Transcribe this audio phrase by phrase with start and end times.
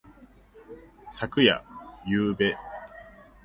[1.11, 1.61] 昨夜。
[2.07, 2.55] ゆうべ。